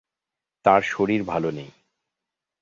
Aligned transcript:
তাঁর 0.65 0.81
শরীর 0.81 1.21
ভালো 1.23 1.49
নেই। 1.51 1.71